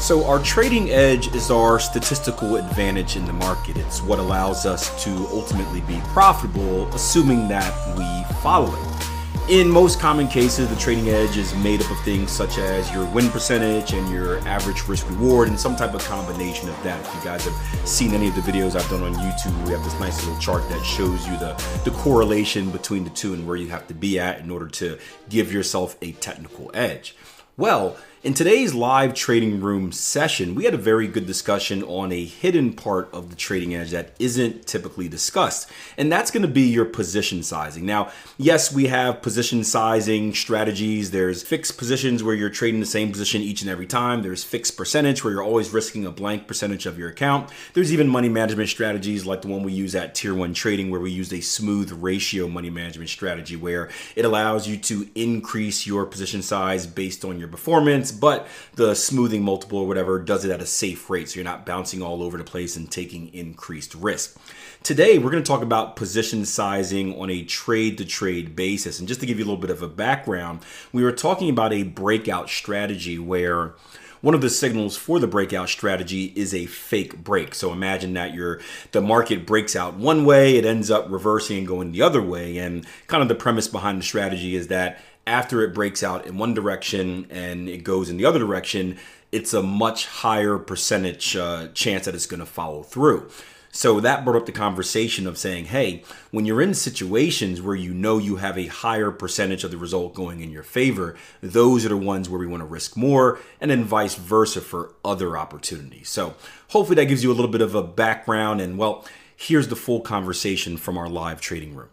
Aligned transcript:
So, 0.00 0.24
our 0.24 0.42
trading 0.42 0.90
edge 0.90 1.32
is 1.34 1.50
our 1.50 1.78
statistical 1.78 2.56
advantage 2.56 3.16
in 3.16 3.26
the 3.26 3.34
market. 3.34 3.76
It's 3.76 4.00
what 4.00 4.18
allows 4.18 4.64
us 4.64 5.04
to 5.04 5.10
ultimately 5.30 5.82
be 5.82 6.00
profitable, 6.06 6.88
assuming 6.94 7.48
that 7.48 7.70
we 7.98 8.34
follow 8.40 8.74
it. 8.74 9.50
In 9.50 9.68
most 9.68 10.00
common 10.00 10.26
cases, 10.26 10.70
the 10.70 10.76
trading 10.76 11.10
edge 11.10 11.36
is 11.36 11.54
made 11.56 11.82
up 11.82 11.90
of 11.90 12.00
things 12.00 12.30
such 12.30 12.56
as 12.56 12.90
your 12.92 13.04
win 13.10 13.28
percentage 13.28 13.92
and 13.92 14.10
your 14.10 14.38
average 14.48 14.88
risk 14.88 15.08
reward, 15.10 15.48
and 15.48 15.60
some 15.60 15.76
type 15.76 15.92
of 15.92 16.02
combination 16.04 16.70
of 16.70 16.82
that. 16.82 16.98
If 17.06 17.14
you 17.16 17.20
guys 17.22 17.44
have 17.44 17.88
seen 17.88 18.14
any 18.14 18.28
of 18.28 18.34
the 18.34 18.40
videos 18.40 18.76
I've 18.76 18.88
done 18.88 19.02
on 19.02 19.14
YouTube, 19.14 19.66
we 19.66 19.72
have 19.72 19.84
this 19.84 20.00
nice 20.00 20.24
little 20.24 20.40
chart 20.40 20.66
that 20.70 20.82
shows 20.82 21.26
you 21.28 21.36
the, 21.36 21.62
the 21.84 21.90
correlation 21.90 22.70
between 22.70 23.04
the 23.04 23.10
two 23.10 23.34
and 23.34 23.46
where 23.46 23.56
you 23.56 23.68
have 23.68 23.86
to 23.88 23.94
be 23.94 24.18
at 24.18 24.40
in 24.40 24.50
order 24.50 24.68
to 24.68 24.98
give 25.28 25.52
yourself 25.52 25.98
a 26.00 26.12
technical 26.12 26.70
edge. 26.72 27.14
Well, 27.58 27.98
in 28.22 28.34
today's 28.34 28.74
live 28.74 29.14
trading 29.14 29.62
room 29.62 29.92
session, 29.92 30.54
we 30.54 30.66
had 30.66 30.74
a 30.74 30.78
very 30.78 31.08
good 31.08 31.26
discussion 31.26 31.82
on 31.84 32.12
a 32.12 32.22
hidden 32.22 32.74
part 32.74 33.08
of 33.14 33.30
the 33.30 33.36
trading 33.36 33.74
edge 33.74 33.92
that 33.92 34.14
isn't 34.18 34.66
typically 34.66 35.08
discussed, 35.08 35.70
and 35.96 36.12
that's 36.12 36.30
going 36.30 36.42
to 36.42 36.48
be 36.48 36.68
your 36.68 36.84
position 36.84 37.42
sizing. 37.42 37.86
Now, 37.86 38.10
yes, 38.36 38.74
we 38.74 38.88
have 38.88 39.22
position 39.22 39.64
sizing 39.64 40.34
strategies. 40.34 41.12
There's 41.12 41.42
fixed 41.42 41.78
positions 41.78 42.22
where 42.22 42.34
you're 42.34 42.50
trading 42.50 42.80
the 42.80 42.86
same 42.86 43.10
position 43.10 43.40
each 43.40 43.62
and 43.62 43.70
every 43.70 43.86
time. 43.86 44.20
There's 44.20 44.44
fixed 44.44 44.76
percentage 44.76 45.24
where 45.24 45.32
you're 45.32 45.42
always 45.42 45.72
risking 45.72 46.04
a 46.04 46.10
blank 46.10 46.46
percentage 46.46 46.84
of 46.84 46.98
your 46.98 47.08
account. 47.08 47.48
There's 47.72 47.90
even 47.90 48.06
money 48.06 48.28
management 48.28 48.68
strategies 48.68 49.24
like 49.24 49.40
the 49.40 49.48
one 49.48 49.62
we 49.62 49.72
use 49.72 49.94
at 49.94 50.14
Tier 50.14 50.34
1 50.34 50.52
Trading 50.52 50.90
where 50.90 51.00
we 51.00 51.10
use 51.10 51.32
a 51.32 51.40
smooth 51.40 51.90
ratio 51.92 52.48
money 52.48 52.68
management 52.68 53.08
strategy 53.08 53.56
where 53.56 53.88
it 54.14 54.26
allows 54.26 54.68
you 54.68 54.76
to 54.76 55.08
increase 55.14 55.86
your 55.86 56.04
position 56.04 56.42
size 56.42 56.86
based 56.86 57.24
on 57.24 57.38
your 57.38 57.48
performance 57.48 58.09
but 58.10 58.46
the 58.74 58.94
smoothing 58.94 59.42
multiple 59.42 59.78
or 59.78 59.86
whatever 59.88 60.18
does 60.18 60.44
it 60.44 60.50
at 60.50 60.60
a 60.60 60.66
safe 60.66 61.08
rate. 61.10 61.28
So 61.28 61.36
you're 61.36 61.44
not 61.44 61.66
bouncing 61.66 62.02
all 62.02 62.22
over 62.22 62.38
the 62.38 62.44
place 62.44 62.76
and 62.76 62.90
taking 62.90 63.32
increased 63.34 63.94
risk. 63.94 64.38
Today, 64.82 65.18
we're 65.18 65.30
going 65.30 65.42
to 65.42 65.48
talk 65.48 65.62
about 65.62 65.96
position 65.96 66.44
sizing 66.44 67.18
on 67.20 67.30
a 67.30 67.44
trade 67.44 67.98
to 67.98 68.04
trade 68.04 68.56
basis. 68.56 68.98
And 68.98 69.06
just 69.06 69.20
to 69.20 69.26
give 69.26 69.38
you 69.38 69.44
a 69.44 69.46
little 69.46 69.60
bit 69.60 69.70
of 69.70 69.82
a 69.82 69.88
background, 69.88 70.60
we 70.92 71.02
were 71.02 71.12
talking 71.12 71.50
about 71.50 71.72
a 71.72 71.82
breakout 71.82 72.48
strategy 72.48 73.18
where 73.18 73.74
one 74.20 74.34
of 74.34 74.40
the 74.40 74.50
signals 74.50 74.96
for 74.96 75.18
the 75.18 75.26
breakout 75.26 75.68
strategy 75.68 76.32
is 76.36 76.54
a 76.54 76.66
fake 76.66 77.22
break. 77.24 77.54
So 77.54 77.72
imagine 77.72 78.14
that 78.14 78.34
your 78.34 78.60
the 78.92 79.00
market 79.00 79.46
breaks 79.46 79.74
out 79.74 79.94
one 79.94 80.24
way, 80.24 80.56
it 80.56 80.64
ends 80.64 80.90
up 80.90 81.06
reversing 81.08 81.58
and 81.58 81.66
going 81.66 81.92
the 81.92 82.02
other 82.02 82.22
way. 82.22 82.58
And 82.58 82.86
kind 83.06 83.22
of 83.22 83.28
the 83.28 83.34
premise 83.34 83.68
behind 83.68 83.98
the 83.98 84.04
strategy 84.04 84.54
is 84.54 84.68
that 84.68 85.00
after 85.26 85.62
it 85.62 85.74
breaks 85.74 86.02
out 86.02 86.26
in 86.26 86.38
one 86.38 86.54
direction 86.54 87.26
and 87.30 87.68
it 87.68 87.84
goes 87.84 88.08
in 88.08 88.16
the 88.16 88.24
other 88.24 88.38
direction, 88.38 88.98
it's 89.32 89.54
a 89.54 89.62
much 89.62 90.06
higher 90.06 90.58
percentage 90.58 91.36
uh, 91.36 91.68
chance 91.68 92.04
that 92.04 92.14
it's 92.14 92.26
going 92.26 92.40
to 92.40 92.46
follow 92.46 92.82
through. 92.82 93.30
So 93.72 94.00
that 94.00 94.24
brought 94.24 94.36
up 94.36 94.46
the 94.46 94.52
conversation 94.52 95.28
of 95.28 95.38
saying, 95.38 95.66
hey, 95.66 96.02
when 96.32 96.44
you're 96.44 96.60
in 96.60 96.74
situations 96.74 97.62
where 97.62 97.76
you 97.76 97.94
know 97.94 98.18
you 98.18 98.36
have 98.36 98.58
a 98.58 98.66
higher 98.66 99.12
percentage 99.12 99.62
of 99.62 99.70
the 99.70 99.76
result 99.76 100.12
going 100.12 100.40
in 100.40 100.50
your 100.50 100.64
favor, 100.64 101.16
those 101.40 101.86
are 101.86 101.90
the 101.90 101.96
ones 101.96 102.28
where 102.28 102.40
we 102.40 102.48
want 102.48 102.62
to 102.62 102.66
risk 102.66 102.96
more, 102.96 103.38
and 103.60 103.70
then 103.70 103.84
vice 103.84 104.16
versa 104.16 104.60
for 104.60 104.94
other 105.04 105.38
opportunities. 105.38 106.08
So 106.08 106.34
hopefully 106.70 106.96
that 106.96 107.06
gives 107.06 107.22
you 107.22 107.30
a 107.30 107.34
little 107.34 107.50
bit 107.50 107.60
of 107.60 107.76
a 107.76 107.82
background. 107.82 108.60
And 108.60 108.76
well, 108.76 109.04
here's 109.36 109.68
the 109.68 109.76
full 109.76 110.00
conversation 110.00 110.76
from 110.76 110.98
our 110.98 111.08
live 111.08 111.40
trading 111.40 111.76
room. 111.76 111.90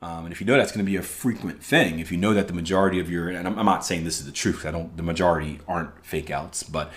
Um, 0.00 0.24
and 0.24 0.32
if 0.32 0.40
you 0.40 0.46
know 0.46 0.56
that's 0.56 0.70
going 0.70 0.84
to 0.84 0.90
be 0.90 0.96
a 0.96 1.02
frequent 1.02 1.62
thing, 1.62 1.98
if 1.98 2.12
you 2.12 2.18
know 2.18 2.32
that 2.32 2.46
the 2.46 2.54
majority 2.54 3.00
of 3.00 3.10
your, 3.10 3.28
and 3.28 3.48
I'm, 3.48 3.58
I'm 3.58 3.66
not 3.66 3.84
saying 3.84 4.04
this 4.04 4.20
is 4.20 4.26
the 4.26 4.32
truth, 4.32 4.64
I 4.64 4.70
don't, 4.70 4.96
the 4.96 5.02
majority 5.02 5.58
aren't 5.66 6.04
fake 6.04 6.30
outs, 6.30 6.62
but 6.62 6.92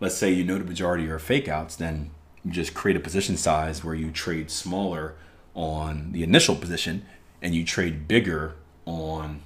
let's 0.00 0.14
say 0.14 0.32
you 0.32 0.42
know 0.42 0.56
the 0.56 0.64
majority 0.64 1.06
are 1.08 1.18
fake 1.18 1.48
outs, 1.48 1.76
then 1.76 2.10
you 2.44 2.52
just 2.52 2.72
create 2.72 2.96
a 2.96 3.00
position 3.00 3.36
size 3.36 3.84
where 3.84 3.94
you 3.94 4.10
trade 4.10 4.50
smaller 4.50 5.16
on 5.54 6.12
the 6.12 6.22
initial 6.22 6.54
position 6.56 7.04
and 7.42 7.54
you 7.54 7.62
trade 7.62 8.08
bigger 8.08 8.54
on 8.86 9.42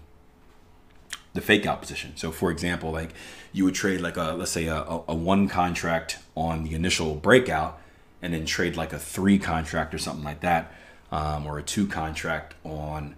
the 1.32 1.40
fake 1.40 1.66
out 1.66 1.80
position. 1.80 2.12
So, 2.16 2.30
for 2.30 2.50
example, 2.50 2.92
like 2.92 3.10
you 3.52 3.64
would 3.64 3.74
trade 3.74 4.00
like 4.00 4.16
a, 4.16 4.32
let's 4.32 4.50
say 4.52 4.66
a, 4.66 4.82
a 5.08 5.14
one 5.14 5.48
contract 5.48 6.18
on 6.36 6.64
the 6.64 6.74
initial 6.74 7.14
breakout 7.14 7.80
and 8.22 8.34
then 8.34 8.44
trade 8.44 8.76
like 8.76 8.92
a 8.92 8.98
three 8.98 9.38
contract 9.38 9.94
or 9.94 9.98
something 9.98 10.24
like 10.24 10.40
that 10.40 10.72
um, 11.10 11.46
or 11.46 11.58
a 11.58 11.62
two 11.62 11.86
contract 11.86 12.54
on 12.64 13.16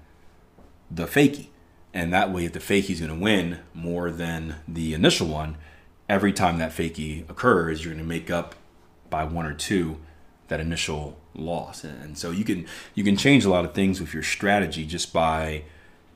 the 0.90 1.06
fakie. 1.06 1.48
And 1.94 2.12
that 2.12 2.32
way, 2.32 2.46
if 2.46 2.52
the 2.52 2.58
fakie 2.58 2.90
is 2.90 3.00
going 3.00 3.12
to 3.12 3.22
win 3.22 3.60
more 3.74 4.10
than 4.10 4.56
the 4.66 4.94
initial 4.94 5.28
one, 5.28 5.56
every 6.08 6.32
time 6.32 6.58
that 6.58 6.72
fakie 6.72 7.28
occurs, 7.28 7.84
you're 7.84 7.92
going 7.92 8.04
to 8.04 8.08
make 8.08 8.30
up 8.30 8.54
by 9.10 9.24
one 9.24 9.44
or 9.44 9.54
two 9.54 9.98
that 10.48 10.60
initial 10.60 11.18
loss. 11.34 11.84
And 11.84 12.16
so 12.16 12.30
you 12.30 12.44
can 12.44 12.66
you 12.94 13.04
can 13.04 13.16
change 13.16 13.44
a 13.44 13.50
lot 13.50 13.64
of 13.64 13.74
things 13.74 14.00
with 14.00 14.14
your 14.14 14.22
strategy 14.22 14.86
just 14.86 15.12
by 15.12 15.64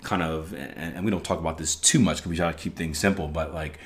kind 0.03 0.23
of 0.23 0.55
and 0.55 1.05
we 1.05 1.11
don't 1.11 1.25
talk 1.25 1.39
about 1.39 1.59
this 1.59 1.75
too 1.75 1.99
much 1.99 2.19
because 2.19 2.31
we 2.31 2.37
try 2.37 2.53
to 2.53 2.59
keep 2.59 2.77
things 2.77 2.99
simple, 2.99 3.29
but 3.29 3.53
like 3.55 3.79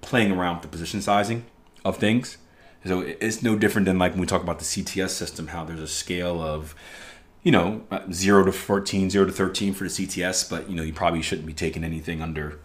playing 0.00 0.32
around 0.32 0.56
with 0.56 0.62
the 0.62 0.68
position 0.68 1.02
sizing 1.02 1.44
of 1.84 1.96
things. 1.96 2.38
So 2.84 3.00
it's 3.00 3.42
no 3.42 3.56
different 3.56 3.86
than 3.86 3.98
like 3.98 4.12
when 4.12 4.20
we 4.20 4.26
talk 4.26 4.42
about 4.42 4.60
the 4.60 4.64
CTS 4.64 5.10
system, 5.10 5.48
how 5.48 5.64
there's 5.64 5.80
a 5.80 5.88
scale 5.88 6.40
of 6.40 6.74
you 7.42 7.52
know, 7.52 7.82
0 8.12 8.44
to 8.44 8.52
14, 8.52 9.10
0 9.10 9.26
to 9.26 9.32
13 9.32 9.74
for 9.74 9.84
the 9.84 9.90
CTS, 9.90 10.48
but, 10.48 10.68
you 10.68 10.76
know, 10.76 10.82
you 10.82 10.92
probably 10.92 11.22
shouldn't 11.22 11.46
be 11.46 11.52
taking 11.52 11.84
anything 11.84 12.20
under 12.20 12.58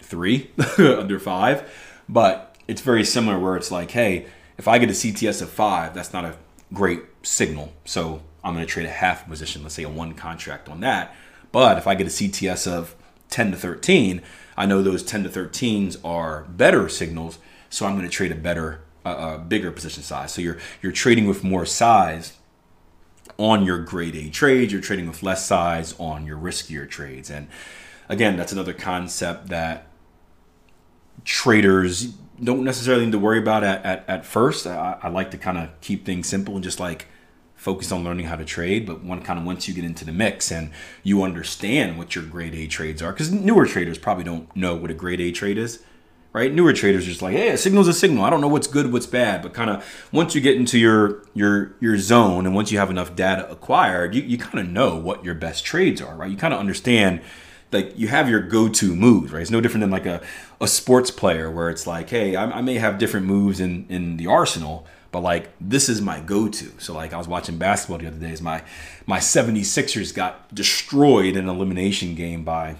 3, 0.00 0.50
under 0.78 1.18
5. 1.18 1.92
But 2.08 2.56
it's 2.68 2.80
very 2.80 3.04
similar 3.04 3.38
where 3.38 3.56
it's 3.56 3.70
like, 3.70 3.90
hey, 3.90 4.26
if 4.56 4.68
I 4.68 4.78
get 4.78 4.88
a 4.88 4.92
CTS 4.92 5.42
of 5.42 5.50
5, 5.50 5.94
that's 5.94 6.12
not 6.12 6.24
a 6.24 6.36
great 6.72 7.02
signal. 7.22 7.72
So 7.84 8.22
I'm 8.42 8.54
going 8.54 8.64
to 8.64 8.70
trade 8.70 8.86
a 8.86 8.90
half 8.90 9.28
position, 9.28 9.62
let's 9.62 9.74
say 9.74 9.82
a 9.82 9.88
one 9.88 10.14
contract 10.14 10.68
on 10.68 10.80
that. 10.80 11.14
But 11.50 11.78
if 11.78 11.86
I 11.86 11.94
get 11.94 12.06
a 12.06 12.10
CTS 12.10 12.70
of 12.70 12.94
10 13.30 13.52
to 13.52 13.56
13, 13.56 14.22
I 14.56 14.66
know 14.66 14.82
those 14.82 15.02
10 15.02 15.24
to 15.24 15.28
13s 15.28 15.96
are 16.04 16.44
better 16.44 16.88
signals. 16.88 17.38
So 17.70 17.86
I'm 17.86 17.94
going 17.94 18.04
to 18.04 18.10
trade 18.10 18.32
a 18.32 18.36
better, 18.36 18.82
uh, 19.04 19.38
bigger 19.38 19.72
position 19.72 20.02
size. 20.02 20.32
So 20.32 20.40
you're 20.40 20.58
you're 20.80 20.92
trading 20.92 21.26
with 21.26 21.42
more 21.42 21.66
size 21.66 22.34
on 23.38 23.64
your 23.64 23.78
grade 23.78 24.16
A 24.16 24.30
trades. 24.30 24.72
You're 24.72 24.82
trading 24.82 25.08
with 25.08 25.22
less 25.22 25.46
size 25.46 25.94
on 25.98 26.26
your 26.26 26.38
riskier 26.38 26.88
trades. 26.88 27.30
And 27.30 27.48
again, 28.08 28.36
that's 28.36 28.52
another 28.52 28.72
concept 28.72 29.48
that 29.48 29.86
traders 31.24 32.14
don't 32.42 32.64
necessarily 32.64 33.04
need 33.04 33.12
to 33.12 33.18
worry 33.18 33.38
about 33.38 33.64
at, 33.64 33.84
at, 33.84 34.04
at 34.08 34.26
first. 34.26 34.66
I, 34.66 34.98
I 35.02 35.08
like 35.08 35.30
to 35.30 35.38
kind 35.38 35.58
of 35.58 35.70
keep 35.80 36.04
things 36.04 36.28
simple 36.28 36.54
and 36.54 36.64
just 36.64 36.80
like 36.80 37.06
focus 37.54 37.92
on 37.92 38.04
learning 38.04 38.26
how 38.26 38.36
to 38.36 38.44
trade. 38.44 38.86
But 38.86 39.02
one 39.02 39.22
kind 39.22 39.38
of 39.38 39.44
once 39.44 39.68
you 39.68 39.74
get 39.74 39.84
into 39.84 40.04
the 40.04 40.12
mix 40.12 40.50
and 40.50 40.70
you 41.02 41.22
understand 41.22 41.96
what 41.98 42.14
your 42.14 42.24
grade 42.24 42.54
A 42.54 42.66
trades 42.66 43.02
are, 43.02 43.12
because 43.12 43.30
newer 43.32 43.66
traders 43.66 43.98
probably 43.98 44.24
don't 44.24 44.54
know 44.54 44.74
what 44.74 44.90
a 44.90 44.94
grade 44.94 45.20
A 45.20 45.30
trade 45.32 45.58
is 45.58 45.82
right? 46.34 46.52
Newer 46.52 46.72
traders 46.72 47.04
are 47.04 47.10
just 47.10 47.22
like, 47.22 47.34
hey, 47.34 47.50
a 47.50 47.56
signal's 47.56 47.88
a 47.88 47.94
signal. 47.94 48.24
I 48.24 48.28
don't 48.28 48.40
know 48.40 48.48
what's 48.48 48.66
good, 48.66 48.92
what's 48.92 49.06
bad, 49.06 49.40
but 49.40 49.54
kind 49.54 49.70
of 49.70 50.08
once 50.12 50.34
you 50.34 50.42
get 50.42 50.56
into 50.56 50.78
your 50.78 51.22
your 51.32 51.74
your 51.80 51.96
zone 51.96 52.44
and 52.44 52.54
once 52.54 52.70
you 52.70 52.78
have 52.78 52.90
enough 52.90 53.16
data 53.16 53.50
acquired, 53.50 54.14
you, 54.14 54.22
you 54.22 54.36
kind 54.36 54.58
of 54.58 54.68
know 54.68 54.96
what 54.96 55.24
your 55.24 55.34
best 55.34 55.64
trades 55.64 56.02
are, 56.02 56.14
right? 56.14 56.30
You 56.30 56.36
kind 56.36 56.52
of 56.52 56.60
understand 56.60 57.22
like 57.72 57.96
you 57.96 58.08
have 58.08 58.28
your 58.28 58.40
go-to 58.40 58.94
moves, 58.94 59.32
right? 59.32 59.42
It's 59.42 59.50
no 59.50 59.60
different 59.60 59.82
than 59.82 59.90
like 59.90 60.06
a, 60.06 60.20
a 60.60 60.68
sports 60.68 61.10
player 61.10 61.50
where 61.50 61.70
it's 61.70 61.86
like, 61.86 62.10
hey, 62.10 62.36
I, 62.36 62.58
I 62.58 62.60
may 62.60 62.74
have 62.74 62.98
different 62.98 63.26
moves 63.26 63.60
in 63.60 63.86
in 63.88 64.16
the 64.16 64.26
arsenal, 64.26 64.86
but 65.12 65.20
like 65.20 65.50
this 65.60 65.88
is 65.88 66.02
my 66.02 66.18
go-to. 66.18 66.72
So 66.78 66.94
like 66.94 67.12
I 67.12 67.16
was 67.16 67.28
watching 67.28 67.58
basketball 67.58 67.98
the 67.98 68.08
other 68.08 68.18
day, 68.18 68.36
my 68.42 68.64
my 69.06 69.20
76ers 69.20 70.12
got 70.12 70.52
destroyed 70.52 71.36
in 71.36 71.48
an 71.48 71.54
elimination 71.54 72.16
game 72.16 72.42
by 72.42 72.74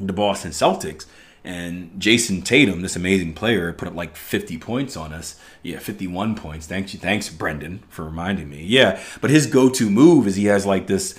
the 0.00 0.14
Boston 0.14 0.50
Celtics 0.50 1.04
and 1.44 1.92
Jayson 2.00 2.42
Tatum, 2.42 2.80
this 2.80 2.96
amazing 2.96 3.34
player, 3.34 3.72
put 3.74 3.86
up 3.86 3.94
like 3.94 4.16
50 4.16 4.56
points 4.58 4.96
on 4.96 5.12
us. 5.12 5.38
Yeah, 5.62 5.78
51 5.78 6.36
points. 6.36 6.66
Thanks 6.66 6.94
thanks 6.94 7.28
Brendan 7.28 7.82
for 7.90 8.04
reminding 8.04 8.48
me. 8.48 8.64
Yeah, 8.64 9.00
but 9.20 9.30
his 9.30 9.46
go-to 9.46 9.90
move 9.90 10.26
is 10.26 10.36
he 10.36 10.46
has 10.46 10.64
like 10.64 10.86
this 10.86 11.18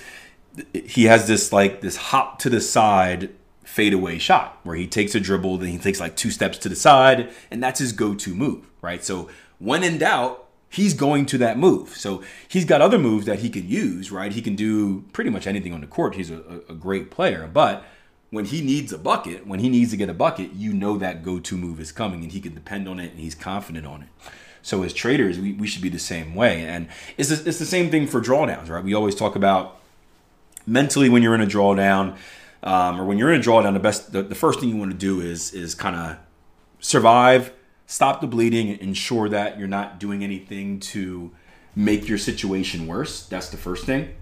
he 0.72 1.04
has 1.04 1.28
this 1.28 1.52
like 1.52 1.80
this 1.80 1.96
hop 1.96 2.38
to 2.40 2.50
the 2.50 2.60
side 2.60 3.30
fadeaway 3.62 4.18
shot 4.18 4.58
where 4.64 4.74
he 4.74 4.86
takes 4.86 5.14
a 5.14 5.20
dribble, 5.20 5.58
then 5.58 5.68
he 5.68 5.78
takes 5.78 6.00
like 6.00 6.16
two 6.16 6.30
steps 6.30 6.58
to 6.58 6.68
the 6.68 6.76
side, 6.76 7.30
and 7.50 7.62
that's 7.62 7.78
his 7.78 7.92
go-to 7.92 8.34
move, 8.34 8.66
right? 8.80 9.04
So 9.04 9.28
when 9.58 9.84
in 9.84 9.98
doubt, 9.98 10.46
he's 10.68 10.94
going 10.94 11.26
to 11.26 11.38
that 11.38 11.58
move. 11.58 11.90
So 11.90 12.22
he's 12.48 12.64
got 12.64 12.80
other 12.80 12.98
moves 12.98 13.26
that 13.26 13.40
he 13.40 13.48
can 13.48 13.68
use, 13.68 14.10
right? 14.10 14.32
He 14.32 14.42
can 14.42 14.56
do 14.56 15.02
pretty 15.12 15.30
much 15.30 15.46
anything 15.46 15.72
on 15.72 15.80
the 15.80 15.86
court. 15.86 16.16
He's 16.16 16.30
a, 16.30 16.62
a 16.68 16.74
great 16.74 17.10
player, 17.10 17.48
but 17.52 17.84
when 18.36 18.44
he 18.44 18.60
needs 18.60 18.92
a 18.92 18.98
bucket, 18.98 19.46
when 19.46 19.60
he 19.60 19.70
needs 19.70 19.92
to 19.92 19.96
get 19.96 20.10
a 20.10 20.14
bucket, 20.14 20.52
you 20.52 20.74
know 20.74 20.98
that 20.98 21.24
go 21.24 21.38
to 21.40 21.56
move 21.56 21.80
is 21.80 21.90
coming 21.90 22.22
and 22.22 22.32
he 22.32 22.38
can 22.38 22.52
depend 22.52 22.86
on 22.86 23.00
it 23.00 23.10
and 23.12 23.18
he's 23.18 23.34
confident 23.34 23.86
on 23.86 24.02
it. 24.02 24.08
So 24.60 24.82
as 24.82 24.92
traders, 24.92 25.38
we, 25.38 25.54
we 25.54 25.66
should 25.66 25.80
be 25.80 25.88
the 25.88 25.98
same 25.98 26.34
way. 26.34 26.66
And 26.66 26.88
it's 27.16 27.30
the, 27.30 27.48
it's 27.48 27.58
the 27.58 27.64
same 27.64 27.90
thing 27.90 28.06
for 28.06 28.20
drawdowns, 28.20 28.68
right? 28.68 28.84
We 28.84 28.92
always 28.92 29.14
talk 29.14 29.36
about 29.36 29.80
mentally 30.66 31.08
when 31.08 31.22
you're 31.22 31.34
in 31.34 31.40
a 31.40 31.46
drawdown 31.46 32.18
um, 32.62 33.00
or 33.00 33.06
when 33.06 33.16
you're 33.16 33.32
in 33.32 33.40
a 33.40 33.42
drawdown, 33.42 33.72
the 33.72 33.80
best, 33.80 34.12
the, 34.12 34.22
the 34.22 34.34
first 34.34 34.60
thing 34.60 34.68
you 34.68 34.76
want 34.76 34.90
to 34.90 34.98
do 34.98 35.22
is, 35.22 35.54
is 35.54 35.74
kind 35.74 35.96
of 35.96 36.18
survive, 36.78 37.54
stop 37.86 38.20
the 38.20 38.26
bleeding, 38.26 38.78
ensure 38.80 39.30
that 39.30 39.58
you're 39.58 39.66
not 39.66 39.98
doing 39.98 40.22
anything 40.22 40.78
to 40.80 41.30
make 41.74 42.06
your 42.06 42.18
situation 42.18 42.86
worse. 42.86 43.24
That's 43.24 43.48
the 43.48 43.56
first 43.56 43.86
thing, 43.86 44.14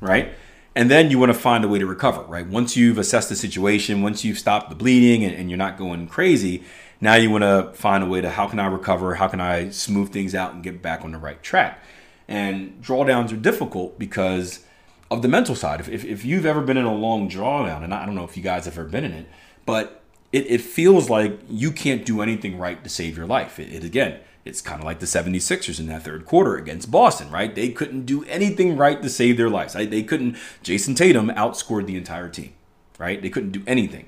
right? 0.00 0.32
And 0.74 0.90
then 0.90 1.10
you 1.10 1.18
want 1.18 1.30
to 1.30 1.38
find 1.38 1.64
a 1.64 1.68
way 1.68 1.78
to 1.78 1.86
recover, 1.86 2.22
right? 2.22 2.46
Once 2.46 2.76
you've 2.76 2.98
assessed 2.98 3.28
the 3.28 3.36
situation, 3.36 4.02
once 4.02 4.24
you've 4.24 4.38
stopped 4.38 4.70
the 4.70 4.74
bleeding 4.74 5.22
and, 5.24 5.34
and 5.34 5.50
you're 5.50 5.58
not 5.58 5.76
going 5.76 6.06
crazy, 6.08 6.62
now 7.00 7.14
you 7.14 7.30
want 7.30 7.42
to 7.42 7.72
find 7.74 8.02
a 8.02 8.06
way 8.06 8.20
to 8.20 8.30
how 8.30 8.46
can 8.46 8.58
I 8.58 8.66
recover? 8.66 9.16
How 9.16 9.28
can 9.28 9.40
I 9.40 9.70
smooth 9.70 10.12
things 10.12 10.34
out 10.34 10.54
and 10.54 10.62
get 10.62 10.80
back 10.80 11.04
on 11.04 11.12
the 11.12 11.18
right 11.18 11.42
track? 11.42 11.82
And 12.26 12.80
drawdowns 12.82 13.32
are 13.32 13.36
difficult 13.36 13.98
because 13.98 14.64
of 15.10 15.20
the 15.20 15.28
mental 15.28 15.54
side. 15.54 15.80
If, 15.80 15.88
if, 15.88 16.04
if 16.04 16.24
you've 16.24 16.46
ever 16.46 16.62
been 16.62 16.78
in 16.78 16.86
a 16.86 16.94
long 16.94 17.28
drawdown, 17.28 17.84
and 17.84 17.92
I 17.92 18.06
don't 18.06 18.14
know 18.14 18.24
if 18.24 18.36
you 18.36 18.42
guys 18.42 18.64
have 18.64 18.78
ever 18.78 18.88
been 18.88 19.04
in 19.04 19.12
it, 19.12 19.26
but 19.66 20.02
it, 20.32 20.46
it 20.50 20.60
feels 20.62 21.10
like 21.10 21.38
you 21.50 21.70
can't 21.70 22.06
do 22.06 22.22
anything 22.22 22.56
right 22.56 22.82
to 22.82 22.88
save 22.88 23.16
your 23.16 23.26
life. 23.26 23.58
It, 23.58 23.72
it 23.72 23.84
again, 23.84 24.20
it's 24.44 24.60
kind 24.60 24.80
of 24.80 24.84
like 24.84 24.98
the 24.98 25.06
76ers 25.06 25.78
in 25.78 25.86
that 25.86 26.02
third 26.02 26.26
quarter 26.26 26.56
against 26.56 26.90
Boston, 26.90 27.30
right? 27.30 27.54
They 27.54 27.70
couldn't 27.70 28.06
do 28.06 28.24
anything 28.24 28.76
right 28.76 29.00
to 29.00 29.08
save 29.08 29.36
their 29.36 29.48
lives. 29.48 29.74
They 29.74 30.02
couldn't, 30.02 30.36
Jayson 30.62 30.96
Tatum 30.96 31.28
outscored 31.30 31.86
the 31.86 31.96
entire 31.96 32.28
team, 32.28 32.52
right? 32.98 33.22
They 33.22 33.30
couldn't 33.30 33.52
do 33.52 33.62
anything. 33.66 34.06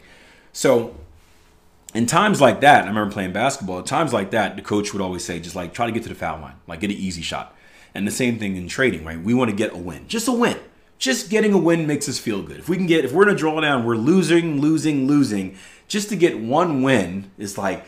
So 0.52 0.96
in 1.94 2.06
times 2.06 2.40
like 2.40 2.60
that, 2.62 2.84
I 2.84 2.88
remember 2.88 3.12
playing 3.12 3.32
basketball. 3.32 3.78
At 3.78 3.86
times 3.86 4.12
like 4.12 4.32
that, 4.32 4.56
the 4.56 4.62
coach 4.62 4.92
would 4.92 5.02
always 5.02 5.24
say, 5.24 5.38
just 5.38 5.54
like 5.54 5.72
try 5.72 5.86
to 5.86 5.92
get 5.92 6.02
to 6.02 6.08
the 6.08 6.14
foul 6.16 6.40
line, 6.40 6.56
like 6.66 6.80
get 6.80 6.90
an 6.90 6.96
easy 6.96 7.22
shot. 7.22 7.56
And 7.94 8.06
the 8.06 8.12
same 8.12 8.40
thing 8.40 8.56
in 8.56 8.66
trading, 8.66 9.04
right? 9.04 9.20
We 9.20 9.34
want 9.34 9.50
to 9.50 9.56
get 9.56 9.72
a 9.72 9.76
win, 9.76 10.08
just 10.08 10.26
a 10.26 10.32
win. 10.32 10.58
Just 10.98 11.28
getting 11.28 11.52
a 11.52 11.58
win 11.58 11.86
makes 11.86 12.08
us 12.08 12.18
feel 12.18 12.42
good. 12.42 12.58
If 12.58 12.68
we 12.68 12.76
can 12.76 12.86
get, 12.86 13.04
if 13.04 13.12
we're 13.12 13.28
in 13.28 13.34
a 13.34 13.38
drawdown, 13.38 13.84
we're 13.84 13.96
losing, 13.96 14.60
losing, 14.60 15.06
losing. 15.06 15.56
Just 15.86 16.08
to 16.08 16.16
get 16.16 16.38
one 16.38 16.82
win 16.82 17.30
is 17.36 17.58
like, 17.58 17.84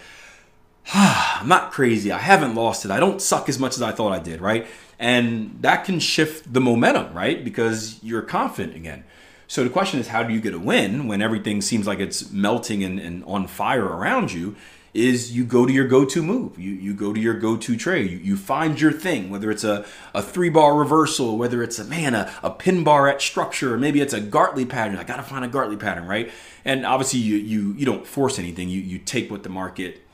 I'm 0.94 1.48
not 1.48 1.72
crazy. 1.72 2.12
I 2.12 2.18
haven't 2.18 2.54
lost 2.54 2.84
it. 2.84 2.90
I 2.90 3.00
don't 3.00 3.20
suck 3.20 3.48
as 3.48 3.58
much 3.58 3.74
as 3.74 3.82
I 3.82 3.92
thought 3.92 4.12
I 4.12 4.18
did, 4.18 4.40
right? 4.40 4.66
And 4.98 5.58
that 5.60 5.84
can 5.84 5.98
shift 5.98 6.52
the 6.52 6.60
momentum, 6.60 7.12
right? 7.12 7.44
Because 7.44 7.98
you're 8.02 8.22
confident 8.22 8.76
again. 8.76 9.04
So 9.48 9.62
the 9.62 9.70
question 9.70 10.00
is, 10.00 10.08
how 10.08 10.22
do 10.22 10.32
you 10.32 10.40
get 10.40 10.54
a 10.54 10.58
win 10.58 11.06
when 11.06 11.22
everything 11.22 11.60
seems 11.60 11.86
like 11.86 12.00
it's 12.00 12.30
melting 12.32 12.82
and, 12.82 12.98
and 12.98 13.24
on 13.24 13.46
fire 13.46 13.84
around 13.84 14.32
you? 14.32 14.56
Is 14.94 15.36
you 15.36 15.44
go 15.44 15.66
to 15.66 15.72
your 15.72 15.86
go-to 15.86 16.22
move. 16.22 16.58
You 16.58 16.72
you 16.72 16.94
go 16.94 17.12
to 17.12 17.20
your 17.20 17.34
go-to 17.34 17.76
trade. 17.76 18.10
You, 18.10 18.16
you 18.16 18.34
find 18.34 18.80
your 18.80 18.92
thing, 18.92 19.28
whether 19.28 19.50
it's 19.50 19.62
a, 19.62 19.84
a 20.14 20.22
three-bar 20.22 20.74
reversal, 20.74 21.36
whether 21.36 21.62
it's 21.62 21.78
a 21.78 21.84
man, 21.84 22.14
a, 22.14 22.32
a 22.42 22.48
pin 22.48 22.82
bar 22.82 23.06
at 23.06 23.20
structure, 23.20 23.74
or 23.74 23.78
maybe 23.78 24.00
it's 24.00 24.14
a 24.14 24.22
Gartley 24.22 24.64
pattern. 24.64 24.96
I 24.96 25.04
gotta 25.04 25.22
find 25.22 25.44
a 25.44 25.48
Gartley 25.48 25.76
pattern, 25.76 26.06
right? 26.06 26.30
And 26.64 26.86
obviously 26.86 27.20
you 27.20 27.36
you 27.36 27.74
you 27.74 27.84
don't 27.84 28.06
force 28.06 28.38
anything. 28.38 28.70
You 28.70 28.80
you 28.80 28.98
take 28.98 29.30
what 29.30 29.42
the 29.42 29.50
market 29.50 30.05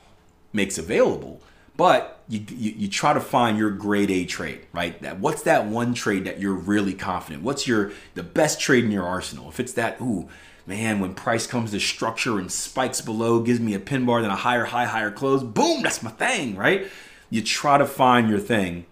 makes 0.53 0.77
available 0.77 1.41
but 1.75 2.21
you, 2.27 2.45
you, 2.49 2.71
you, 2.77 2.87
try 2.87 3.13
to 3.13 3.19
find 3.19 3.57
your 3.57 3.71
grade 3.71 4.11
A 4.11 4.25
trade, 4.25 4.61
right? 4.73 4.99
That 5.01 5.19
what's 5.19 5.43
that 5.43 5.65
one 5.65 5.93
trade 5.93 6.25
that 6.25 6.39
you're 6.39 6.53
really 6.53 6.93
confident? 6.93 7.43
What's 7.43 7.67
your 7.67 7.91
the 8.13 8.23
best 8.23 8.59
trade 8.59 8.83
in 8.83 8.91
your 8.91 9.05
arsenal? 9.05 9.49
If 9.49 9.59
it's 9.59 9.73
that, 9.73 9.99
ooh, 9.99 10.29
man, 10.67 10.99
when 10.99 11.15
price 11.15 11.47
comes 11.47 11.71
to 11.71 11.79
structure 11.79 12.37
and 12.37 12.51
spikes 12.51 13.01
below, 13.01 13.41
gives 13.41 13.59
me 13.59 13.73
a 13.73 13.79
pin 13.79 14.05
bar, 14.05 14.21
then 14.21 14.29
a 14.29 14.35
higher 14.35 14.65
high, 14.65 14.85
higher 14.85 15.11
close, 15.11 15.41
boom, 15.41 15.81
that's 15.81 16.03
my 16.03 16.11
thing, 16.11 16.55
right? 16.55 16.87
You 17.31 17.41
try 17.41 17.79
to 17.79 17.85
find 17.85 18.29
your 18.29 18.39
thing, 18.39 18.85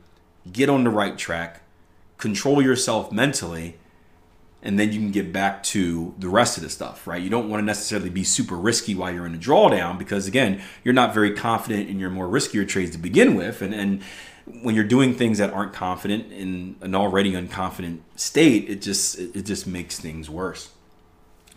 get 0.52 0.68
on 0.68 0.84
the 0.84 0.90
right 0.90 1.18
track, 1.18 1.62
control 2.18 2.64
yourself 2.64 3.12
mentally, 3.12 3.78
and 4.64 4.80
then 4.80 4.92
you 4.92 5.00
can 5.00 5.12
get 5.12 5.34
back 5.34 5.64
to 5.64 6.14
the 6.20 6.30
rest 6.30 6.58
of 6.58 6.64
the 6.64 6.70
stuff, 6.70 7.08
right? 7.08 7.22
You 7.22 7.30
don't 7.30 7.50
want 7.50 7.62
to 7.62 7.66
necessarily 7.66 8.10
be 8.10 8.24
super 8.24 8.56
risky 8.56 8.94
while 8.94 9.14
you're 9.14 9.26
in 9.26 9.34
a 9.34 9.40
drawdown 9.40 9.98
because 9.98 10.28
again, 10.28 10.62
you're 10.84 10.94
not 10.94 11.14
very 11.14 11.34
confident 11.34 11.90
in 11.90 12.00
your 12.00 12.10
more 12.10 12.28
riskier 12.28 12.68
trades 12.68 12.92
to 12.92 12.98
begin 12.98 13.36
with, 13.36 13.62
and 13.62 13.74
and 13.74 14.02
when 14.62 14.76
you're 14.76 14.84
doing 14.84 15.14
things 15.14 15.38
that 15.38 15.54
aren't 15.54 15.74
confident 15.74 16.32
in 16.32 16.76
an 16.82 16.96
already 16.96 17.34
unconfident 17.34 18.00
state, 18.16 18.70
it 18.70 18.82
just 18.82 19.18
it 19.18 19.44
just 19.44 19.66
makes 19.68 20.00
things 20.00 20.30
worse. 20.30 20.70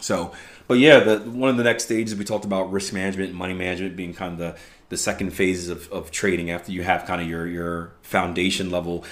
So, 0.00 0.32
but 0.68 0.78
yeah, 0.78 1.00
the 1.00 1.18
one 1.18 1.50
of 1.50 1.56
the 1.56 1.64
next 1.64 1.84
stages 1.84 2.14
we 2.14 2.24
talked 2.24 2.44
about 2.44 2.72
risk 2.72 2.92
management 2.92 3.30
and 3.30 3.38
money 3.38 3.54
management 3.54 3.96
being 3.96 4.14
kind 4.14 4.32
of 4.32 4.38
the 4.38 4.56
the 4.90 4.96
second 4.96 5.30
phases 5.30 5.68
of, 5.68 5.90
of 5.90 6.10
trading 6.10 6.50
after 6.50 6.70
you 6.70 6.82
have 6.82 7.04
kind 7.04 7.20
of 7.20 7.28
your 7.28 7.46
your 7.46 7.92
foundation 8.02 8.70
level 8.70 9.04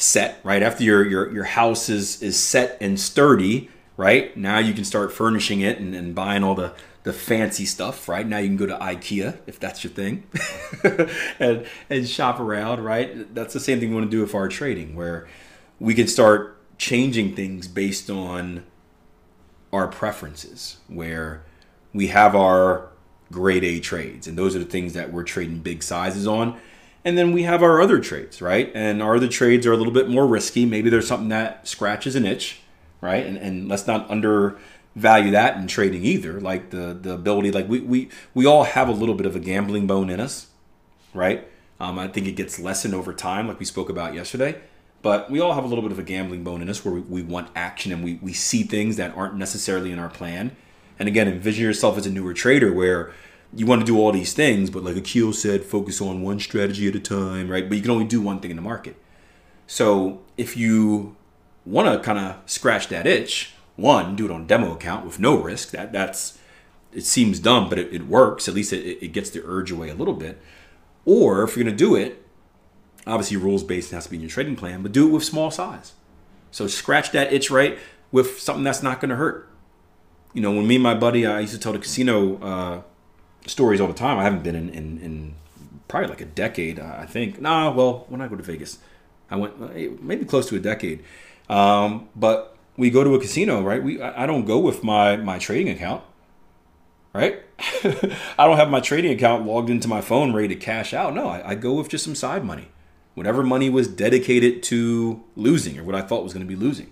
set, 0.00 0.40
right? 0.42 0.62
After 0.62 0.82
your 0.82 1.06
your 1.06 1.32
your 1.32 1.44
house 1.44 1.88
is 1.88 2.22
is 2.22 2.38
set 2.38 2.78
and 2.80 2.98
sturdy, 2.98 3.70
right? 3.96 4.36
Now 4.36 4.58
you 4.58 4.72
can 4.72 4.84
start 4.84 5.12
furnishing 5.12 5.60
it 5.60 5.78
and, 5.78 5.94
and 5.94 6.14
buying 6.14 6.42
all 6.42 6.54
the 6.54 6.74
the 7.02 7.12
fancy 7.12 7.64
stuff, 7.64 8.08
right? 8.08 8.26
Now 8.26 8.38
you 8.38 8.48
can 8.48 8.56
go 8.56 8.66
to 8.66 8.76
IKEA 8.76 9.38
if 9.46 9.58
that's 9.60 9.84
your 9.84 9.92
thing, 9.92 10.24
and 11.38 11.66
and 11.88 12.08
shop 12.08 12.40
around, 12.40 12.82
right? 12.82 13.34
That's 13.34 13.54
the 13.54 13.60
same 13.60 13.80
thing 13.80 13.90
we 13.90 13.96
want 13.96 14.10
to 14.10 14.16
do 14.16 14.22
with 14.22 14.34
our 14.34 14.48
trading, 14.48 14.94
where 14.94 15.28
we 15.78 15.94
can 15.94 16.06
start 16.06 16.56
changing 16.78 17.36
things 17.36 17.68
based 17.68 18.10
on 18.10 18.64
our 19.72 19.86
preferences, 19.86 20.78
where 20.88 21.44
we 21.92 22.08
have 22.08 22.34
our 22.34 22.88
grade 23.30 23.64
A 23.64 23.80
trades, 23.80 24.26
and 24.26 24.36
those 24.36 24.56
are 24.56 24.58
the 24.58 24.64
things 24.64 24.94
that 24.94 25.12
we're 25.12 25.24
trading 25.24 25.58
big 25.58 25.82
sizes 25.82 26.26
on 26.26 26.58
and 27.04 27.16
then 27.16 27.32
we 27.32 27.44
have 27.44 27.62
our 27.62 27.80
other 27.80 27.98
trades, 27.98 28.42
right? 28.42 28.70
And 28.74 29.02
our 29.02 29.16
other 29.16 29.28
trades 29.28 29.66
are 29.66 29.72
a 29.72 29.76
little 29.76 29.92
bit 29.92 30.08
more 30.08 30.26
risky. 30.26 30.66
Maybe 30.66 30.90
there's 30.90 31.08
something 31.08 31.30
that 31.30 31.66
scratches 31.66 32.14
an 32.14 32.26
itch, 32.26 32.60
right? 33.00 33.24
And, 33.24 33.36
and 33.36 33.68
let's 33.68 33.86
not 33.86 34.10
undervalue 34.10 35.30
that 35.30 35.56
in 35.56 35.66
trading 35.66 36.04
either. 36.04 36.40
Like 36.40 36.70
the 36.70 36.98
the 37.00 37.14
ability, 37.14 37.52
like 37.52 37.68
we 37.68 37.80
we 37.80 38.10
we 38.34 38.46
all 38.46 38.64
have 38.64 38.88
a 38.88 38.92
little 38.92 39.14
bit 39.14 39.26
of 39.26 39.34
a 39.34 39.40
gambling 39.40 39.86
bone 39.86 40.10
in 40.10 40.20
us, 40.20 40.48
right? 41.14 41.46
Um, 41.78 41.98
I 41.98 42.08
think 42.08 42.26
it 42.26 42.32
gets 42.32 42.58
lessened 42.58 42.94
over 42.94 43.14
time, 43.14 43.48
like 43.48 43.58
we 43.58 43.64
spoke 43.64 43.88
about 43.88 44.14
yesterday. 44.14 44.60
But 45.02 45.30
we 45.30 45.40
all 45.40 45.54
have 45.54 45.64
a 45.64 45.66
little 45.66 45.82
bit 45.82 45.92
of 45.92 45.98
a 45.98 46.02
gambling 46.02 46.44
bone 46.44 46.60
in 46.60 46.68
us 46.68 46.84
where 46.84 46.92
we, 46.92 47.00
we 47.00 47.22
want 47.22 47.48
action 47.56 47.90
and 47.90 48.04
we, 48.04 48.18
we 48.20 48.34
see 48.34 48.64
things 48.64 48.96
that 48.96 49.16
aren't 49.16 49.34
necessarily 49.34 49.92
in 49.92 49.98
our 49.98 50.10
plan. 50.10 50.54
And 50.98 51.08
again, 51.08 51.26
envision 51.26 51.64
yourself 51.64 51.96
as 51.96 52.04
a 52.04 52.10
newer 52.10 52.34
trader 52.34 52.70
where 52.70 53.12
you 53.54 53.66
want 53.66 53.80
to 53.80 53.86
do 53.86 53.98
all 53.98 54.12
these 54.12 54.32
things, 54.32 54.70
but 54.70 54.84
like 54.84 54.96
Akil 54.96 55.32
said, 55.32 55.64
focus 55.64 56.00
on 56.00 56.22
one 56.22 56.38
strategy 56.38 56.88
at 56.88 56.94
a 56.94 57.00
time, 57.00 57.48
right? 57.48 57.68
But 57.68 57.76
you 57.76 57.82
can 57.82 57.90
only 57.90 58.04
do 58.04 58.20
one 58.20 58.40
thing 58.40 58.50
in 58.50 58.56
the 58.56 58.62
market. 58.62 58.96
So 59.66 60.20
if 60.36 60.56
you 60.56 61.16
want 61.64 61.92
to 61.92 62.04
kind 62.04 62.18
of 62.18 62.36
scratch 62.46 62.88
that 62.88 63.06
itch, 63.06 63.52
one, 63.76 64.14
do 64.14 64.24
it 64.24 64.30
on 64.30 64.46
demo 64.46 64.74
account 64.74 65.04
with 65.04 65.18
no 65.18 65.36
risk. 65.36 65.70
That 65.70 65.92
that's 65.92 66.38
it 66.92 67.04
seems 67.04 67.38
dumb, 67.38 67.68
but 67.68 67.78
it, 67.78 67.92
it 67.92 68.06
works. 68.06 68.48
At 68.48 68.54
least 68.54 68.72
it, 68.72 69.02
it 69.02 69.12
gets 69.12 69.30
the 69.30 69.42
urge 69.44 69.70
away 69.70 69.88
a 69.90 69.94
little 69.94 70.14
bit. 70.14 70.40
Or 71.04 71.42
if 71.42 71.56
you're 71.56 71.64
gonna 71.64 71.76
do 71.76 71.96
it, 71.96 72.24
obviously 73.06 73.36
rules 73.36 73.64
based 73.64 73.90
has 73.92 74.04
to 74.04 74.10
be 74.10 74.16
in 74.16 74.22
your 74.22 74.30
trading 74.30 74.56
plan, 74.56 74.82
but 74.82 74.92
do 74.92 75.08
it 75.08 75.12
with 75.12 75.24
small 75.24 75.50
size. 75.50 75.92
So 76.50 76.66
scratch 76.66 77.12
that 77.12 77.32
itch 77.32 77.50
right 77.50 77.78
with 78.12 78.40
something 78.40 78.64
that's 78.64 78.82
not 78.82 79.00
gonna 79.00 79.16
hurt. 79.16 79.48
You 80.34 80.42
know, 80.42 80.52
when 80.52 80.66
me 80.66 80.76
and 80.76 80.82
my 80.82 80.94
buddy, 80.94 81.26
I 81.26 81.40
used 81.40 81.54
to 81.54 81.58
tell 81.58 81.72
the 81.72 81.78
casino 81.78 82.38
uh, 82.38 82.82
stories 83.46 83.80
all 83.80 83.88
the 83.88 83.94
time. 83.94 84.18
I 84.18 84.24
haven't 84.24 84.42
been 84.42 84.54
in, 84.54 84.68
in, 84.70 84.98
in 84.98 85.34
probably 85.88 86.08
like 86.08 86.20
a 86.20 86.26
decade, 86.26 86.78
I 86.78 87.06
think. 87.06 87.40
Nah, 87.40 87.70
well, 87.72 88.06
when 88.08 88.20
I 88.20 88.28
go 88.28 88.36
to 88.36 88.42
Vegas, 88.42 88.78
I 89.30 89.36
went 89.36 89.54
uh, 89.60 89.68
maybe 90.00 90.24
close 90.24 90.48
to 90.48 90.56
a 90.56 90.60
decade. 90.60 91.04
Um, 91.48 92.08
but 92.14 92.56
we 92.76 92.90
go 92.90 93.04
to 93.04 93.14
a 93.14 93.20
casino, 93.20 93.62
right? 93.62 93.82
We 93.82 94.00
I 94.00 94.26
don't 94.26 94.44
go 94.44 94.58
with 94.58 94.82
my 94.82 95.16
my 95.16 95.38
trading 95.38 95.68
account, 95.68 96.02
right? 97.12 97.42
I 98.38 98.46
don't 98.46 98.56
have 98.56 98.70
my 98.70 98.80
trading 98.80 99.12
account 99.12 99.46
logged 99.46 99.68
into 99.68 99.88
my 99.88 100.00
phone 100.00 100.32
ready 100.32 100.48
to 100.48 100.56
cash 100.56 100.94
out. 100.94 101.14
No, 101.14 101.28
I, 101.28 101.50
I 101.50 101.54
go 101.56 101.74
with 101.74 101.88
just 101.88 102.04
some 102.04 102.14
side 102.14 102.44
money, 102.44 102.68
whatever 103.14 103.42
money 103.42 103.68
was 103.68 103.88
dedicated 103.88 104.62
to 104.64 105.22
losing 105.36 105.78
or 105.78 105.84
what 105.84 105.94
I 105.94 106.02
thought 106.02 106.22
was 106.22 106.32
going 106.32 106.46
to 106.46 106.48
be 106.48 106.56
losing. 106.56 106.90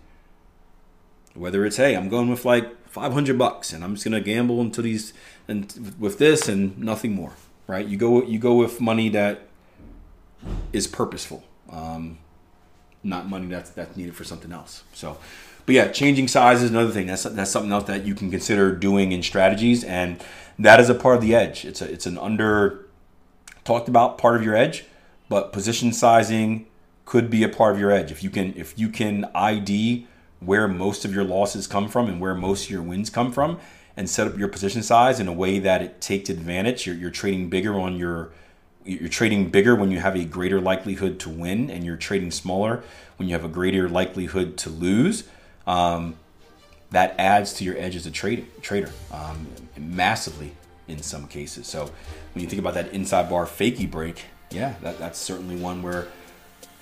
Whether 1.35 1.65
it's 1.65 1.77
hey, 1.77 1.97
I'm 1.97 2.09
going 2.09 2.29
with 2.29 2.45
like 2.45 2.78
500 2.89 3.39
bucks 3.39 3.73
and 3.73 3.85
I'm 3.85 3.95
just 3.95 4.05
going 4.05 4.13
to 4.13 4.21
gamble 4.21 4.61
until 4.61 4.85
these 4.85 5.13
and 5.47 5.95
with 5.99 6.19
this 6.19 6.49
and 6.49 6.79
nothing 6.79 7.13
more, 7.13 7.33
right? 7.67 7.87
You 7.87 7.97
go 7.97 8.23
you 8.23 8.39
go 8.39 8.55
with 8.55 8.81
money 8.81 9.09
that 9.11 9.43
is 10.73 10.87
purposeful, 10.87 11.45
um, 11.71 12.19
not 13.03 13.29
money 13.29 13.47
that's 13.47 13.71
that's 13.71 13.97
needed 13.97 14.17
for 14.17 14.25
something 14.25 14.53
else. 14.53 14.85
So, 14.93 15.19
but 15.67 15.75
yeah, 15.75 15.89
changing 15.89 16.29
size 16.29 16.63
is 16.63 16.71
another 16.71 16.91
thing. 16.91 17.07
That's 17.07 17.25
that's 17.25 17.51
something 17.51 17.73
else 17.73 17.85
that 17.85 18.05
you 18.05 18.15
can 18.15 18.31
consider 18.31 18.75
doing 18.75 19.13
in 19.13 19.23
strategies, 19.23 19.85
and 19.85 20.23
that 20.59 20.81
is 20.81 20.89
a 20.89 20.95
part 20.95 21.17
of 21.17 21.23
the 21.23 21.35
edge. 21.35 21.65
It's 21.65 21.83
a 21.83 21.91
it's 21.91 22.07
an 22.07 22.19
under 22.19 22.87
talked 23.65 23.89
about 23.89 24.19
part 24.19 24.37
of 24.37 24.43
your 24.43 24.57
edge, 24.57 24.85
but 25.29 25.53
position 25.53 25.93
sizing 25.93 26.67
could 27.05 27.31
be 27.31 27.43
a 27.43 27.49
part 27.49 27.75
of 27.75 27.81
your 27.81 27.91
edge 27.91 28.11
if 28.11 28.23
you 28.23 28.31
can 28.31 28.55
if 28.57 28.79
you 28.79 28.89
can 28.89 29.27
ID 29.35 30.07
where 30.41 30.69
most 30.69 31.05
of 31.05 31.13
your 31.13 31.25
losses 31.25 31.67
come 31.67 31.89
from 31.89 32.09
and 32.09 32.21
where 32.21 32.35
most 32.35 32.65
of 32.65 32.71
your 32.71 32.83
wins 32.83 33.11
come 33.11 33.33
from 33.33 33.59
and 33.97 34.09
set 34.09 34.27
up 34.27 34.39
your 34.39 34.49
position 34.49 34.83
size 34.83 35.19
in 35.19 35.27
a 35.27 35.33
way 35.33 35.59
that 35.59 35.83
it 35.83 36.01
takes 36.01 36.31
advantage 36.31 36.87
you're, 36.87 36.97
you're 36.97 37.11
trading 37.11 37.49
bigger 37.49 37.79
on 37.79 37.97
your 37.97 38.31
you're 38.85 39.09
trading 39.09 39.51
bigger 39.51 39.75
when 39.75 39.91
you 39.91 39.99
have 39.99 40.17
a 40.17 40.25
greater 40.25 40.61
likelihood 40.61 41.19
to 41.21 41.29
win 41.29 41.71
and 41.71 41.85
you're 41.85 41.97
trading 41.97 42.31
smaller 42.31 42.83
when 43.17 43.29
you 43.29 43.35
have 43.35 43.45
a 43.45 43.49
greater 43.49 43.89
likelihood 43.89 44.57
to 44.57 44.71
lose 44.71 45.25
um, 45.67 46.15
that 46.91 47.15
adds 47.19 47.53
to 47.55 47.65
your 47.65 47.77
edge 47.77 47.97
as 47.97 48.07
a 48.07 48.11
trade, 48.11 48.47
trader 48.63 48.91
um, 49.13 49.47
massively 49.77 50.53
in 50.87 51.03
some 51.03 51.27
cases. 51.27 51.67
So 51.67 51.91
when 52.33 52.43
you 52.43 52.49
think 52.49 52.61
about 52.61 52.75
that 52.75 52.93
inside 52.93 53.29
bar 53.29 53.45
fakie 53.45 53.91
break, 53.91 54.25
yeah, 54.51 54.75
that, 54.83 54.99
that's 54.99 55.19
certainly 55.19 55.57
one 55.57 55.83
where 55.83 56.09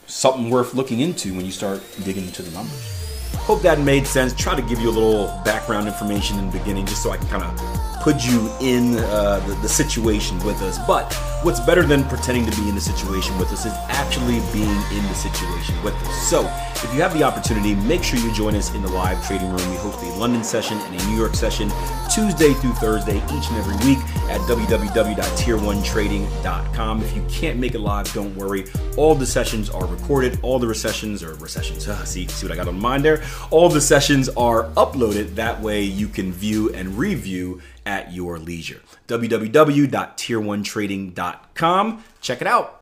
something 0.06 0.50
worth 0.50 0.74
looking 0.74 1.00
into 1.00 1.34
when 1.34 1.44
you 1.44 1.50
start 1.50 1.82
digging 2.04 2.26
into 2.26 2.42
the 2.42 2.52
numbers. 2.52 3.15
Hope 3.44 3.62
that 3.62 3.78
made 3.80 4.06
sense. 4.06 4.34
Try 4.34 4.54
to 4.54 4.62
give 4.62 4.80
you 4.80 4.90
a 4.90 4.96
little 4.96 5.26
background 5.44 5.86
information 5.86 6.38
in 6.38 6.50
the 6.50 6.58
beginning 6.58 6.86
just 6.86 7.02
so 7.02 7.10
I 7.10 7.16
can 7.16 7.28
kind 7.28 7.44
of 7.44 7.85
put 8.06 8.24
you 8.24 8.48
in 8.60 8.96
uh, 8.98 9.40
the, 9.48 9.54
the 9.62 9.68
situation 9.68 10.38
with 10.44 10.62
us. 10.62 10.78
But 10.86 11.12
what's 11.42 11.58
better 11.58 11.82
than 11.82 12.04
pretending 12.04 12.48
to 12.48 12.56
be 12.60 12.68
in 12.68 12.76
the 12.76 12.80
situation 12.80 13.36
with 13.36 13.50
us 13.50 13.66
is 13.66 13.72
actually 13.88 14.38
being 14.52 14.80
in 14.92 15.02
the 15.08 15.14
situation 15.14 15.74
with 15.82 15.94
us. 15.94 16.30
So 16.30 16.42
if 16.76 16.94
you 16.94 17.02
have 17.02 17.12
the 17.14 17.24
opportunity, 17.24 17.74
make 17.74 18.04
sure 18.04 18.20
you 18.20 18.32
join 18.32 18.54
us 18.54 18.72
in 18.72 18.82
the 18.82 18.88
live 18.88 19.26
trading 19.26 19.48
room. 19.48 19.68
We 19.70 19.76
host 19.78 20.00
a 20.04 20.06
London 20.20 20.44
session 20.44 20.78
and 20.78 21.00
a 21.00 21.06
New 21.08 21.16
York 21.16 21.34
session 21.34 21.68
Tuesday 22.14 22.54
through 22.54 22.74
Thursday 22.74 23.16
each 23.16 23.48
and 23.48 23.56
every 23.56 23.74
week 23.84 23.98
at 24.30 24.40
www.tier1trading.com. 24.42 27.02
If 27.02 27.16
you 27.16 27.24
can't 27.28 27.58
make 27.58 27.74
it 27.74 27.80
live, 27.80 28.12
don't 28.12 28.36
worry. 28.36 28.66
All 28.96 29.16
the 29.16 29.26
sessions 29.26 29.68
are 29.68 29.84
recorded. 29.84 30.38
All 30.42 30.60
the 30.60 30.68
recessions 30.68 31.24
or 31.24 31.34
recessions. 31.34 31.88
Uh, 31.88 32.04
see, 32.04 32.28
see 32.28 32.46
what 32.46 32.52
I 32.52 32.56
got 32.56 32.68
on 32.68 32.78
mind 32.78 33.04
there. 33.04 33.24
All 33.50 33.68
the 33.68 33.80
sessions 33.80 34.28
are 34.28 34.68
uploaded. 34.74 35.34
That 35.34 35.60
way 35.60 35.82
you 35.82 36.06
can 36.06 36.32
view 36.32 36.72
and 36.72 36.96
review 36.96 37.60
at 37.86 38.12
your 38.12 38.38
leisure. 38.38 38.82
www.tier1trading.com. 39.08 42.04
Check 42.20 42.42
it 42.42 42.46
out. 42.46 42.74